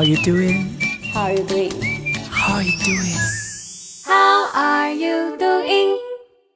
[0.00, 0.80] How you doing?
[1.12, 1.72] How are you doing?
[2.30, 3.20] How are you doing?
[4.06, 5.98] How are you doing?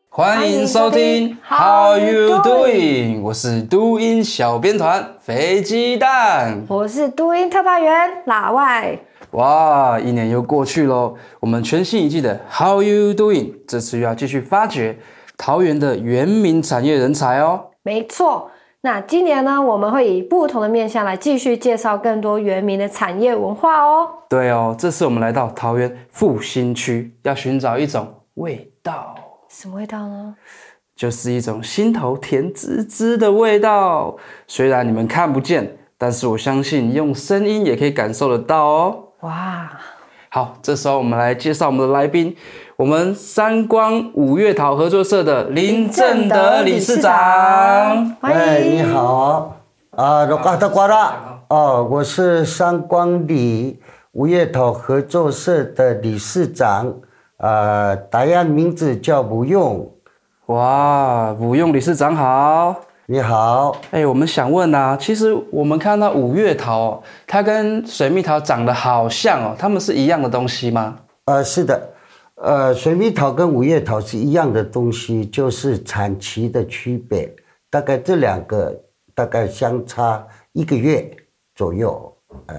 [0.09, 3.21] 欢迎收听 How you doing？
[3.21, 8.99] 我是都音小编团飞鸡蛋，我是都音特派员老外。
[9.33, 13.57] 哇，一年又过去喽，我们全新一季的 How you doing？
[13.69, 14.99] 这次又要继续发掘
[15.37, 17.67] 桃园的原民产业人才哦。
[17.83, 18.51] 没错，
[18.85, 24.07] 那今年呢，我们会以不同的面向来继续介绍更多原民的产业文化哦。
[24.29, 29.15] 对哦，这次我们来到桃园复兴区，要寻找一种味道。
[29.49, 30.37] 什么味道呢？
[30.95, 34.15] 就是一种心头甜滋滋的味道。
[34.47, 39.05] 虽然你们看不见，但是我相信用声音也可以感受得到哦。
[39.21, 39.71] 哇！
[40.29, 42.37] 好，这时候我们来介绍我们的来宾，
[42.77, 47.13] 我们三光五月桃合作社的林正德理事长。
[48.21, 49.55] 哎，你好，
[49.91, 51.15] 啊，罗嘎达瓜拉，
[51.51, 53.79] 哦，我是三光里
[54.11, 56.93] 五月桃合作社的理事长。
[57.37, 59.89] 呃，大家名字叫吴用，
[60.47, 62.75] 哇，吴用理事长好，
[63.07, 70.97] 你好，哎、欸，我们想问啊，其实我们看到五月桃，它跟水蜜桃长得好像哦，它们是一样的东西吗？
[71.27, 71.81] 呃，是的，
[72.45, 77.35] 呃，水蜜桃跟五月桃是一样的东西，就是产期的区别，
[77.71, 78.79] 大概这两个
[79.15, 81.11] 大概相差一个月
[81.55, 82.55] 左右，呃，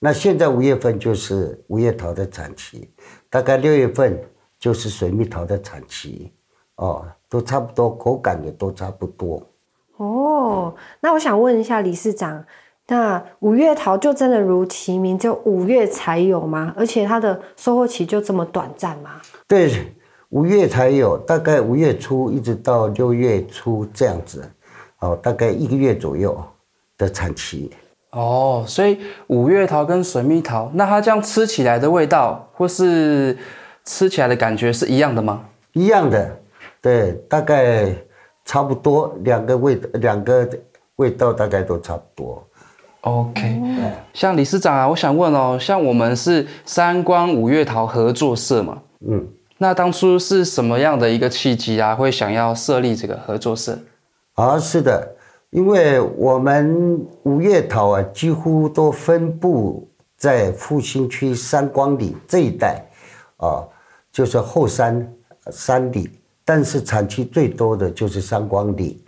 [0.00, 2.92] 那现在五月份就是五月桃的产期。
[3.30, 4.20] 大概六月份
[4.58, 6.32] 就是水蜜桃的产期，
[6.74, 9.40] 哦，都差不多，口感也都差不多。
[9.98, 12.44] 哦，那我想问一下理事长，
[12.90, 16.72] 那五月桃就真的如其名，就五月才有吗？
[16.74, 19.20] 而且它的收获期就这么短暂吗？
[19.46, 19.92] 对，
[20.30, 24.42] 五月才有，大概五月初一直到六月初这样子，
[25.00, 26.42] 哦，大概一个月左右
[26.96, 27.70] 的产期。
[28.12, 33.36] 哦，所以五月桃跟水蜜桃，那它这样吃起来的味道，或是
[33.84, 35.44] 吃起来的感觉是一样的吗？
[35.74, 36.40] 一样的，
[36.80, 37.94] 对，大概
[38.46, 40.48] 差不多，两个味两个
[40.96, 42.47] 味道大概都差不多。
[43.08, 49.26] OK，嗯，像理事长啊，我想问哦，像我们是三光五月桃合作社嘛，嗯，
[49.58, 53.78] 那当初是什么样的一个契机啊，会想要设立这个合作社？
[54.34, 55.14] 啊，是的。
[55.50, 62.84] 因为我们五月桃啊，几乎都分布在复兴区三光里这一带，
[63.38, 63.64] 啊，
[64.12, 65.10] 就是后山
[65.50, 66.10] 山里，
[66.44, 69.02] 但是产区最多的就是三光里。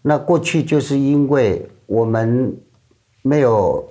[0.00, 2.56] 那过去就是因为我们
[3.22, 3.86] 没有，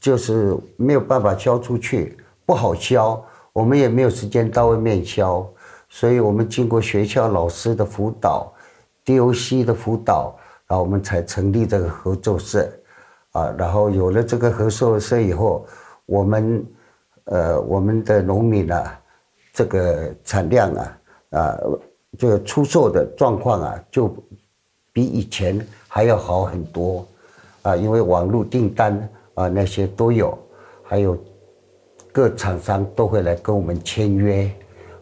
[0.00, 5.48] 就是没有办法销出去，不好销，我们也没有时间到外面销，
[5.88, 8.52] 所以我们经过学校老师的辅导
[9.04, 10.36] ，DOC 的辅导。
[10.70, 12.72] 然后我们才成立这个合作社，
[13.32, 15.66] 啊，然后有了这个合作社以后，
[16.06, 16.64] 我们，
[17.24, 19.00] 呃，我们的农民啊，
[19.52, 20.98] 这个产量啊，
[21.30, 21.58] 啊，
[22.16, 24.14] 这个出售的状况啊，就
[24.92, 25.58] 比以前
[25.88, 27.04] 还要好很多，
[27.62, 30.38] 啊，因为网络订单啊那些都有，
[30.82, 31.16] 还有
[32.12, 34.50] 各厂商都会来跟我们签约，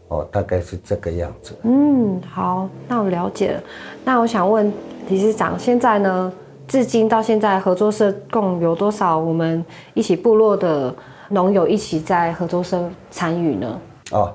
[0.09, 1.55] 哦，大概是这个样子。
[1.63, 3.63] 嗯，好，那我了解了。
[4.05, 4.73] 那我想问。
[5.09, 6.31] 理事长，现在呢，
[6.67, 9.65] 至今到现在，合作社共有多少我们
[9.95, 10.95] 一起部落的
[11.31, 13.81] 农友一起在合作社参与呢？
[14.11, 14.31] 哦，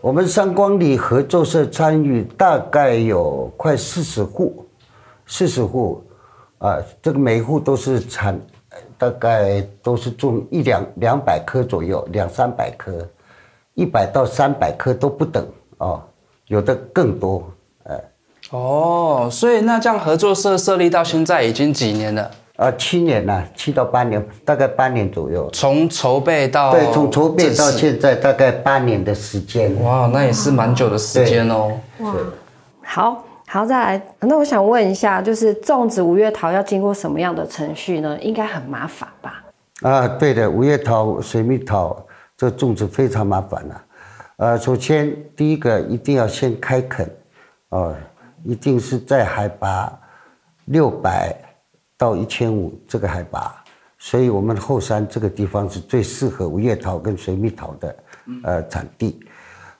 [0.00, 4.64] 我们三光里合作社参与大概有快四十户，
[5.26, 6.00] 四十户，
[6.62, 8.40] 啊，这个每户都是产，
[8.96, 12.92] 大概都是种一两两百棵左右，两三百棵，
[13.74, 15.44] 一百到三百棵都不等
[15.78, 16.00] 哦，
[16.46, 17.42] 有的更多，
[17.82, 18.00] 哎。
[18.50, 22.30] 哦，所以那这样合作社设立到现在已经几年了？
[22.56, 25.50] 啊，七年了，七到八年，大概八年左右。
[25.52, 29.82] 从筹备到对，从筹备到现在大概八年的时间。
[29.82, 31.72] 哇，那也是蛮久的时间哦。
[31.98, 32.14] 哇，
[32.84, 38.18] 好好再来，那我想问一下，就是种植五月桃要经过什么样的程序呢？
[38.22, 39.44] 应该很麻烦吧？
[39.82, 42.02] 啊，对的，五月桃、水蜜桃
[42.34, 43.84] 这种植非常麻烦了。
[44.38, 47.10] 呃，首先第一个一定要先开垦，
[47.68, 47.94] 哦。
[48.44, 49.92] 一定是在海拔
[50.64, 51.32] 六百
[51.96, 53.54] 到一千五这个海拔，
[53.98, 57.96] 所以我们后山这个地方是最适合五月桃跟水蜜桃的
[58.42, 59.20] 呃产地。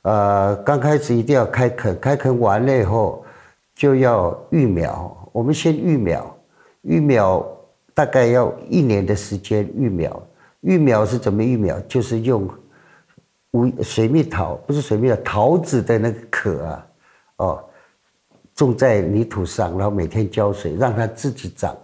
[0.02, 3.24] 呃，刚开始一定要开垦，开垦完了以后
[3.74, 5.30] 就要育苗。
[5.32, 6.38] 我们先育苗，
[6.82, 7.46] 育苗
[7.94, 10.22] 大概要一年的时间育苗。
[10.60, 11.78] 育苗是怎么育苗？
[11.80, 12.48] 就是用
[13.52, 16.86] 无水蜜桃，不是水蜜桃，桃子的那个壳啊，
[17.36, 17.64] 哦。
[18.54, 21.74] 种在泥土上，然后每天浇水，让它自己长。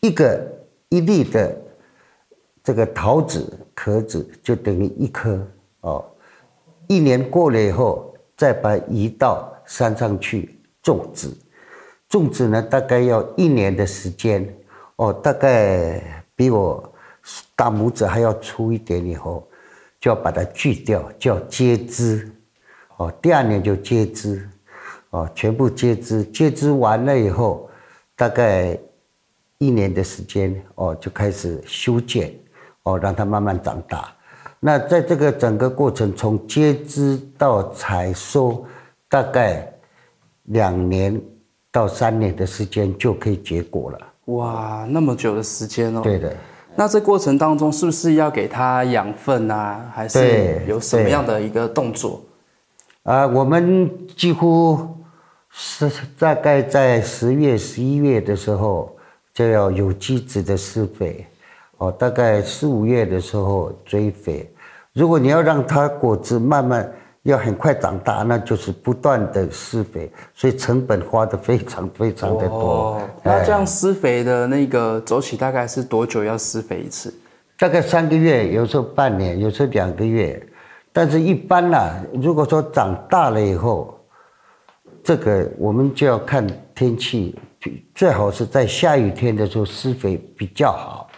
[0.00, 0.40] 一个
[0.90, 1.60] 一粒的
[2.62, 5.44] 这个桃子壳子就等于一颗
[5.80, 6.04] 哦。
[6.86, 10.57] 一年过了以后，再把移到山上去
[10.88, 11.28] 种植。
[12.08, 14.48] 种植呢，大概要一年的时间
[14.96, 16.92] 哦，大概比我
[17.54, 19.46] 大拇指还要粗一点，以后
[20.00, 22.32] 就要把它锯掉，叫接枝。
[22.96, 24.48] 哦，第二年就接枝，
[25.10, 26.24] 哦，全部接枝。
[26.24, 27.68] 接枝完了以后，
[28.16, 28.78] 大概
[29.58, 32.34] 一年的时间，哦，就开始修剪，
[32.84, 34.10] 哦，让它慢慢长大。
[34.58, 38.64] 那在这个整个过程，从接枝到采收，
[39.10, 39.70] 大概
[40.48, 41.20] 两年
[41.70, 43.98] 到三年的时间就可以结果了。
[44.26, 46.00] 哇，那么久的时间哦。
[46.02, 46.34] 对的。
[46.74, 49.90] 那这过程当中，是不是要给它养分啊？
[49.92, 52.20] 还是有什么样的一个动作？
[53.02, 54.78] 啊，我们几乎
[55.50, 58.94] 是大概在十月、十一月的时候
[59.34, 61.26] 就要有机质的施肥，
[61.78, 64.48] 哦，大概四五月的时候追肥。
[64.92, 66.92] 如果你要让它果子慢慢
[67.28, 72.56] 要很快长大，那就是不断的施肥，所以成本花的非常非常的多。
[72.56, 77.12] 哦，那这样施肥的那个周期大概是多久要施肥一次？
[77.58, 80.42] 大概三个月，有时候半年，有时候两个月。
[80.90, 81.78] 但是，一般呢，
[82.14, 83.94] 如果说长大了以后，
[85.04, 87.38] 这个我们就要看天气，
[87.94, 91.10] 最好是在下雨天的时候施肥比较好。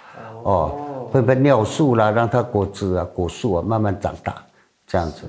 [0.42, 4.34] 哦，喷喷尿素啦，让它果子啊、果树啊慢慢长大，
[4.86, 5.22] 这样子。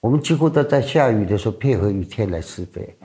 [0.00, 2.96] 我们几乎都在下雨的时候配合雨天来施肥，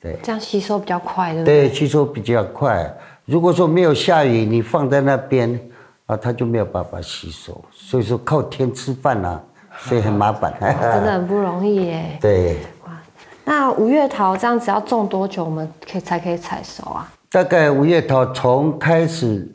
[0.00, 0.18] 对。
[0.22, 1.68] 这样吸收比较快，对不对？
[1.68, 2.92] 对，吸收比较快。
[3.24, 5.58] 如果说没有下雨，你放在那边
[6.06, 7.62] 啊，它就没有办法吸收。
[7.70, 9.42] 所以说靠天吃饭啊。
[9.82, 12.18] 所以很麻烦， 真的很不容易耶。
[12.20, 13.00] 对，哇，
[13.44, 17.10] 那五月桃这样子要种多久，我们可以才可以采收啊？
[17.30, 19.48] 大概五月桃从开始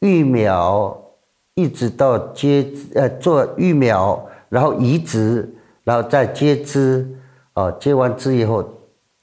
[0.00, 0.96] 育苗，
[1.54, 5.54] 一直到接呃做育苗，然后移植，
[5.84, 7.06] 然后再接枝，
[7.52, 8.68] 哦，接完枝以后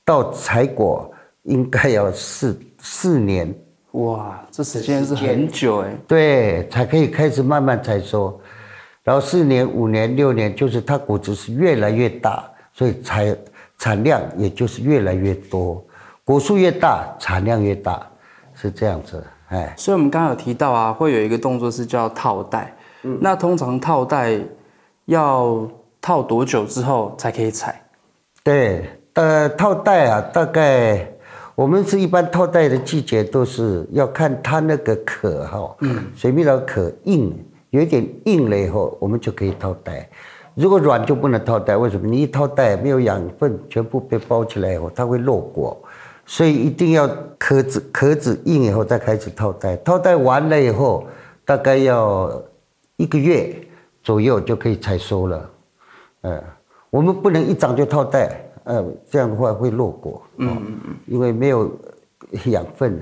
[0.06, 1.12] 到采果，
[1.44, 3.54] 应该要四四年。
[3.92, 5.94] 哇，这时间是很久哎。
[6.08, 8.40] 对，才可以开始慢慢采收。
[9.04, 13.38] 然后四年、五年、六年，就是它果子是越来越大，所以产
[13.80, 15.84] 产量也就是越来越多。
[16.24, 18.08] 果树越大，产量越大，
[18.54, 19.22] 是这样子。
[19.50, 22.74] 哎，所以我们刚刚有提到啊，会有一个动作是叫套袋。
[23.02, 24.40] 嗯，那通常套袋
[25.06, 25.68] 要
[26.02, 27.82] 套多久之后才可以采？
[28.44, 31.08] 对，呃，套袋啊，大概
[31.54, 37.34] 我们是一般套袋的季节都是要看它那个壳哈，嗯，水蜜桃壳硬。
[37.70, 40.10] 有一点硬了以后，我们就可以套袋。
[40.56, 41.78] 如果软就不能套袋。
[41.78, 42.06] 为什么？
[42.06, 45.82] 你一套袋没有养分，全部被包起来以后，它会落果。
[46.26, 47.10] 所以一定要
[47.40, 49.78] 壳子壳子硬以后再开始套袋。
[49.78, 51.08] 套袋完了以后，
[51.46, 52.30] 大概要
[52.98, 53.56] 一个月
[54.04, 55.50] 左右就可以采收了。
[56.22, 56.44] 嗯，
[56.90, 60.22] 我们不能一长就套袋，嗯，这样的话会落果。
[60.38, 61.72] 嗯嗯嗯，因为没有
[62.46, 63.00] 养分。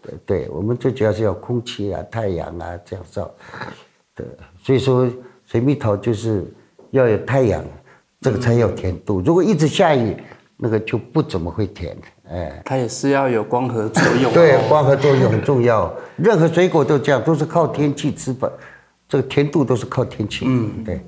[0.00, 3.30] 对对，我们最主要是要空气啊、太阳啊这样照。
[4.14, 4.26] 对
[4.62, 5.10] 所以说
[5.46, 6.44] 水蜜桃就是
[6.90, 7.64] 要有太阳，
[8.20, 9.20] 这个才有甜度。
[9.20, 10.16] 如果一直下雨，
[10.56, 11.96] 那个就不怎么会甜。
[12.30, 14.32] 哎，它也是要有光合作用。
[14.34, 15.92] 对，光合作用很重要。
[16.16, 18.50] 任何水果都这样，都是靠天气吃饭。
[19.08, 20.44] 这个甜度都是靠天气。
[20.46, 21.00] 嗯，对，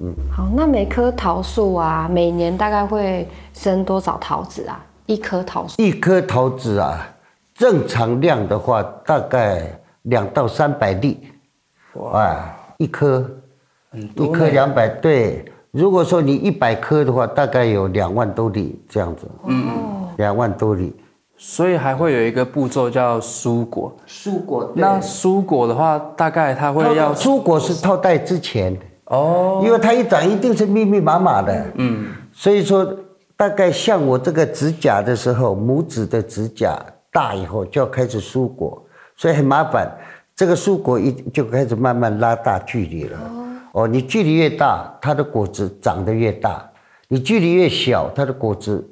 [0.00, 0.14] 嗯。
[0.30, 4.84] 好，那每棵桃树啊，每年大概会生多少桃子啊？
[5.06, 5.82] 一棵桃树？
[5.82, 6.98] 一棵桃子啊，
[7.54, 9.62] 正常量的话，大概
[10.02, 11.20] 两到三百粒。
[11.94, 12.36] 哇，
[12.78, 13.28] 一颗，
[14.16, 15.44] 一颗两百，对。
[15.72, 19.28] 如果说你一百颗的话，大概有两万多粒这样子。
[19.46, 19.68] 嗯，
[20.16, 20.94] 两万多粒。
[21.36, 23.92] 所以还会有一个步骤叫蔬果。
[24.06, 24.70] 蔬果。
[24.74, 28.76] 那蔬果的话，大概它会要蔬果是套袋之前
[29.10, 31.66] 哦，因为它一长一定是密密麻麻的。
[31.74, 32.06] 嗯。
[32.32, 32.96] 所以说，
[33.36, 36.78] 大概像我这个指甲的时候，拇指的指甲
[37.10, 38.80] 大以后就要开始疏果，
[39.16, 39.90] 所以很麻烦。
[40.36, 43.18] 这个疏果一就开始慢慢拉大距离了。
[43.72, 46.62] 哦，你距离越大，它的果子长得越大；
[47.08, 48.88] 你距离越小，它的果子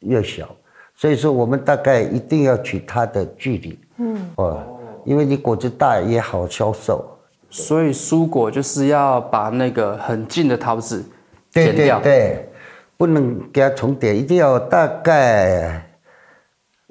[0.00, 0.48] 越小。
[0.96, 3.78] 所以说，我们大概一定要取它的距离。
[3.98, 4.30] 嗯。
[4.34, 4.62] 哦，
[5.04, 7.04] 因为你果子大也好销售。
[7.50, 11.04] 所以蔬果就是要把那个很近的桃子
[11.50, 12.00] 剪掉。
[12.00, 12.48] 对对对，
[12.96, 15.84] 不能给它重叠，一定要大概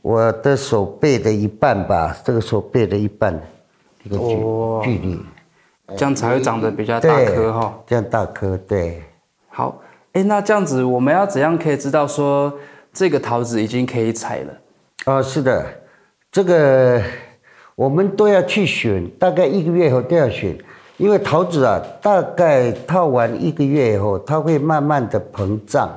[0.02, 3.42] 我的手背的一半吧，这个手背的一半。
[4.02, 4.36] 这个距
[4.84, 5.20] 距离，
[5.98, 7.78] 这样才会长得比较大颗哈。
[7.86, 9.04] 这样大颗，对。
[9.50, 9.78] 好，
[10.14, 12.52] 哎，那这样子我们要怎样可以知道说
[12.94, 14.54] 这个桃子已经可以采了？
[15.06, 15.66] 哦，是的，
[16.32, 17.02] 这个
[17.80, 20.54] 我们都要去选，大概一个月后都要选，
[20.98, 25.90] 因为桃子啊，大概套完一个月以后，它会慢慢的膨胀。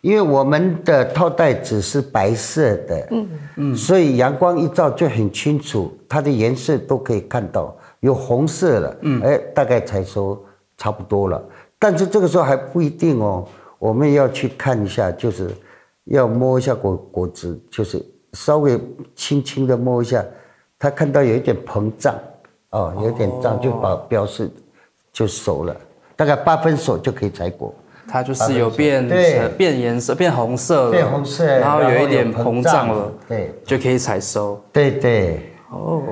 [0.00, 10.40] 因为我们的套袋子是白色的，嗯嗯，所以阳光一照就很清楚，它的颜色都可以看到，有红色了，嗯，哎，大概才收
[10.76, 11.42] 差不多了。
[11.80, 13.44] 但是这个时候还不一定哦，
[13.80, 15.50] 我们要去看一下，就是
[16.04, 18.00] 要摸一下果果子，就是
[18.34, 18.80] 稍微
[19.16, 20.24] 轻轻的摸一下，
[20.78, 22.14] 它看到有一点膨胀，
[22.70, 24.50] 哦，有点胀就表表示
[25.12, 25.76] 就熟了，
[26.14, 27.74] 大概八分熟就可以采果。
[28.10, 29.06] 它就是有变
[29.58, 34.58] 变颜色，变红色了，变红色，然后有一点膨胀了，对，就可以采收。
[34.72, 36.02] 对对，哦，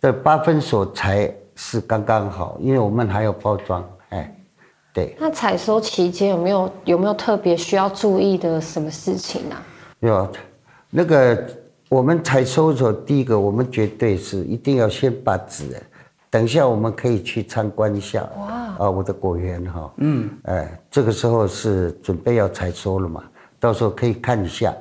[0.00, 4.36] 对，八分熟才是刚刚好，因为我们还有包装，哎，
[4.92, 5.14] 对。
[5.16, 9.54] 那采收期间有没有有没有特别需要注意的什么事情呢？
[10.00, 10.28] 有，
[10.90, 11.46] 那个
[11.94, 15.80] 我们采收的时候，第一个我们绝对是一定要先把纸。
[16.28, 18.28] 等一下，我们可以去参观一下。
[18.36, 18.52] 哇！
[18.80, 19.94] 啊，我的果园哈。
[19.98, 20.28] 嗯。
[20.42, 23.22] 哎，这个时候是准备要采收了嘛？
[23.60, 24.74] 到时候可以看一下，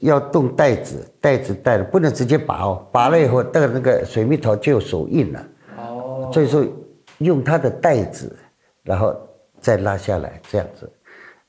[0.00, 5.46] 要动袋子，袋子带了不能直接拔哦，拔了以后，带那个水蜜桃就有手印了。
[5.78, 6.30] 哦。
[6.30, 6.62] 所以说，
[7.20, 8.36] 用它的袋子，
[8.82, 9.16] 然后
[9.60, 10.92] 再拉下来，这样子。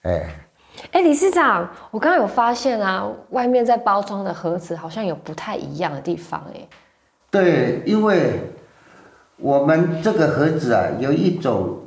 [0.04, 0.42] 哎。
[0.92, 6.68] 哎，理事长，我刚刚有发现啊，外面在包装的盒子好像有不太一样的地方哎。
[7.30, 8.40] 对，因为。
[9.38, 11.78] 我们这个盒子啊，有一种，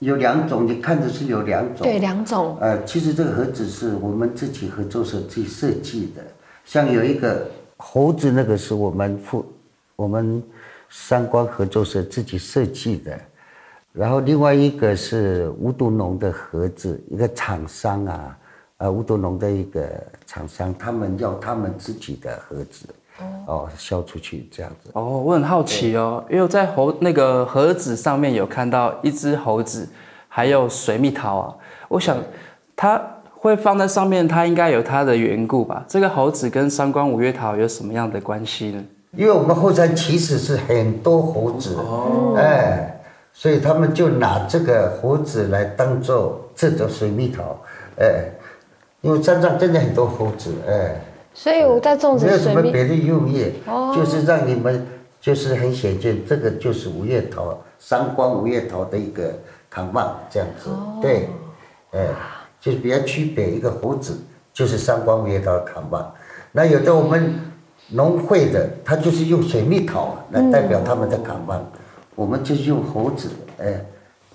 [0.00, 1.82] 有两种，你看着是有两种。
[1.82, 2.58] 对，两种。
[2.60, 6.22] 呃，其实这个盒子是我们自己合作社自己设计的，
[6.62, 9.46] 像有一个猴子，那个是我们富，
[9.96, 10.42] 我们
[10.90, 13.18] 三光合作社自己设计的，
[13.96, 18.38] 然后另外一个是无毒农的盒子，一个厂商啊，
[18.76, 19.88] 呃，无毒农的一个
[20.26, 22.86] 厂商，他们要他们自己的盒子。
[23.46, 24.90] 哦，销出去这样子。
[24.92, 29.88] 哦，我很好奇哦，因为我在猴那个盒子上面有看到一只猴子，
[30.28, 31.54] 还有水蜜桃啊。
[31.88, 32.18] 我想
[32.76, 33.00] 它
[33.30, 35.82] 会放在上面，它应该有它的缘故吧？
[35.88, 38.84] 这个猴子跟三光五月桃有什么样的关系呢？
[39.12, 42.95] 因为我们后山其实是很多猴子，哦，哎，
[43.38, 47.54] 所以他们就拿这个猴子来当做这种水蜜桃，
[47.98, 48.30] 哎，
[49.02, 50.98] 因为山上真的很多猴子，哎。
[51.34, 54.86] 所以我在种植没有什么别的用意，哦、就是让你们
[55.20, 59.34] 就是很显见，这个就是五月桃，三光五月桃的一个
[59.68, 61.28] 扛棒这样子，哦、对，
[61.92, 62.06] 哎，
[62.58, 64.18] 就是比较区别一个猴子，
[64.50, 66.10] 就是三光五月桃的扛棒。
[66.52, 67.34] 那有的我们
[67.90, 71.80] 农会的，他就是用水蜜桃来代表他们的扛棒，嗯、
[72.16, 73.80] 我们就是用猴子，哎，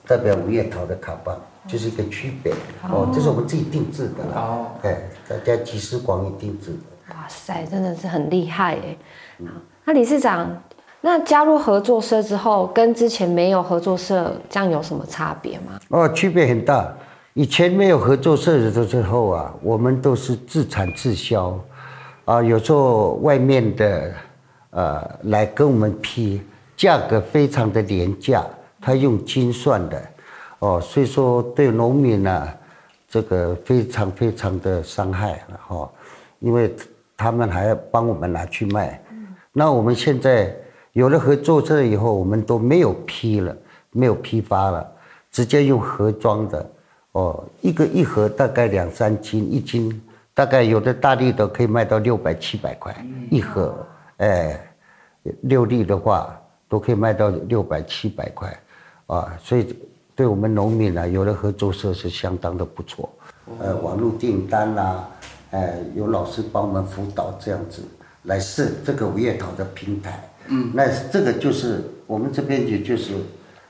[0.08, 1.38] 代表五月桃的卡棒。
[1.68, 2.52] 就是一个区别
[2.90, 7.14] 哦，这是我们自己定制的哦，哎，大家集思广益定制的。
[7.14, 8.98] 哇塞，真的是很厉害哎！
[9.86, 10.60] 那理事长，
[11.02, 15.80] 那加入合作社之后，跟之前没有合作社这样有什么差别吗？
[15.90, 16.92] 哦，区别很大。
[17.36, 21.60] 以前没有合作社的时候啊，我们都是自产自销，
[22.26, 24.12] 啊，有时候外面的
[24.72, 26.42] 呃来跟我们批，
[26.82, 28.44] 价格非常的廉价，
[28.82, 30.02] 他用斤算的。
[30.58, 32.48] 哦，所以说对农民呢、
[33.08, 35.88] 这个非常非常的伤害哈，
[36.40, 36.76] 因为
[37.16, 39.00] 他们还要帮我们拿去卖。
[39.54, 40.56] 那我们现在
[40.94, 43.56] 有了合作社以后，我们都没有批了，
[43.92, 44.92] 没有批发了，
[45.32, 46.72] 直接用盒装的。
[47.12, 50.02] 哦，一个一盒大概两三斤，一斤
[50.34, 52.96] 大概有的大粒的可以卖到六百七百块
[53.30, 53.86] 一盒，
[54.18, 54.60] 哎，
[55.42, 56.41] 六粒的话
[56.72, 58.60] 都可以卖到六百七百块，
[59.06, 59.76] 啊，所以。
[60.14, 63.10] 对我们农民啊，有了合作社是相当的不错。
[63.60, 65.10] 呃，网络订单啊，
[65.52, 67.82] 呃，有老师帮我们辅导这样子
[68.24, 70.30] 来设这个五月桃的平台。
[70.48, 73.14] 嗯，那这个就是我们这边也就是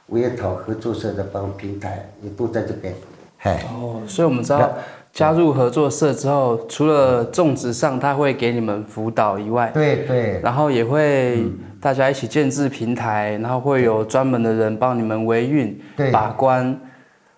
[0.07, 2.93] 五月桃合作社的帮平台，也都在这边。
[3.37, 4.73] 嘿哦，所以我们知道
[5.13, 11.45] 加入合作社之后，除了种植上他会给你们辅导以外，对对，然后也会。
[11.81, 15.81] 嗯大家一起建置平台，然后会有专门的人帮你们维运、
[16.13, 16.79] 把关。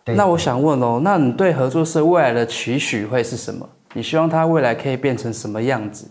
[0.05, 3.67] 那我想问哦，那你对合作社未来的期许会是什么？
[3.93, 6.05] 你希望它未来可以变成什么样子？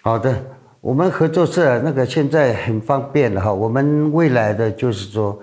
[0.00, 0.34] 好的，
[0.80, 3.52] 我们合作社那个现在很方便了哈。
[3.52, 5.38] 我们未来的就是说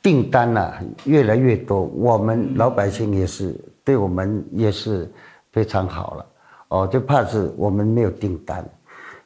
[0.00, 5.10] 订单啊越来越多，我们老百姓也是对我们也是
[5.50, 6.26] 非常好了
[6.68, 8.64] 哦，就怕是我们没有订单。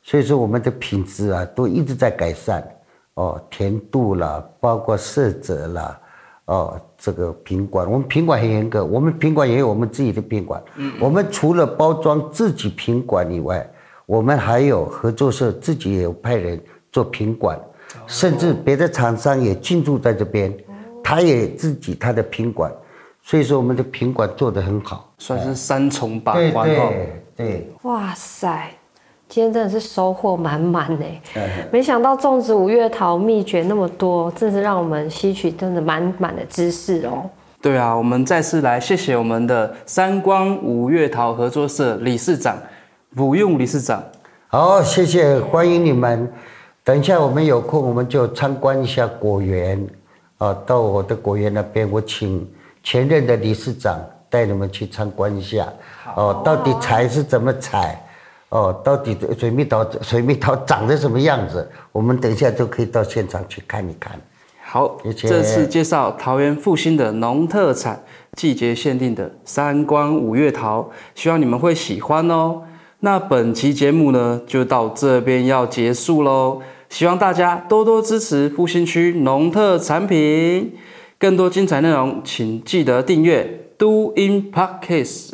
[0.09, 2.67] 所以说我们的品质啊都一直在改善，
[3.13, 6.01] 哦，甜度啦，包括色泽啦，
[6.47, 10.63] 哦，这个品管，我们品管很严格，我们品管也有我们自己的品管。
[10.77, 13.71] 嗯，我们除了包装自己品管以外，
[14.07, 16.59] 我们还有合作社自己也有派人
[16.91, 17.61] 做品管，
[18.07, 20.57] 甚至别的厂商也进驻在这边，
[21.05, 22.73] 他也自己他的品管，
[23.21, 26.67] 所以说我们的品管做得很好，算是三重把关。
[26.67, 28.71] 对对对，哇塞，
[29.29, 31.05] 今天真的是收获满满呢。
[31.71, 37.29] 没想到种植五月桃秘诀那么多，真是让我们吸取真的满满的知识哦。
[37.61, 42.57] 对啊，我们再次来谢谢我们的三光五月桃合作社理事长
[43.17, 44.03] 吴用理事长。
[44.47, 46.33] 好，谢谢，欢迎你们。
[46.83, 49.87] 等一下我们有空，我们就参观一下果园
[50.39, 52.49] 啊，到我的果园那边，我请
[52.83, 55.67] 前任的理事长带你们去参观一下。
[56.17, 58.03] 哦，到底采是怎么采？
[58.51, 61.71] 哦，到底水蜜桃水蜜桃长得什么样子？
[61.93, 64.19] 我们等一下就可以到现场去看一看。
[64.63, 68.03] 好，这次介绍桃园复兴的农特产，
[68.33, 72.63] 季节限定的三光五月桃，希望你们会喜欢哦。
[73.01, 76.61] 那本期节目呢，就到这边要结束喽。
[76.89, 80.75] 希望大家多多支持复兴区农特产品，
[81.19, 85.33] 更多精彩内容，请记得订阅 Do In Podcast，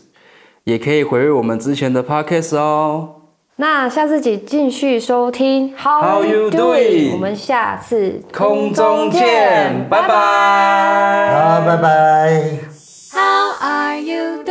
[0.64, 3.16] 也可以回味我们之前的 podcast 哦。
[3.56, 12.58] 那下次请继续收听 How You Doing，我们下次空中见，拜拜，好，拜拜。
[13.12, 14.43] How are you?